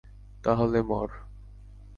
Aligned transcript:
তাহলে 0.43 0.79
মর। 0.81 1.09